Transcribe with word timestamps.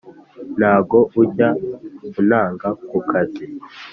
Ntago 0.59 0.99
ujya 1.21 1.49
untanga 2.07 2.67
ku 2.89 2.97
kazi 3.09 3.45